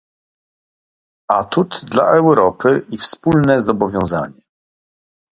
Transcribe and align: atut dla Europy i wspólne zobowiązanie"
atut 1.37 1.71
dla 1.85 2.11
Europy 2.11 2.85
i 2.89 2.97
wspólne 2.97 3.59
zobowiązanie" 3.63 4.41